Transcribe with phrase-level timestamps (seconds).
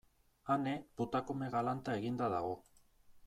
[0.53, 0.71] Ane
[1.01, 2.57] putakume galanta eginda dago.